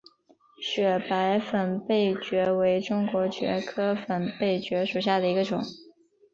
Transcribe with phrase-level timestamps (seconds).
[0.59, 5.61] 雪白粉背蕨为中国蕨科粉背蕨属下的一个种。